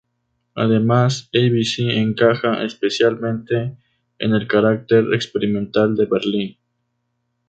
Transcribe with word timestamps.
Además, 0.55 1.29
abc 1.31 1.77
encaja 1.91 2.63
especialmente 2.63 3.77
con 4.19 4.33
el 4.33 4.47
carácter 4.47 5.13
experimental 5.13 5.95
de 5.95 6.05
Berlín. 6.07 6.57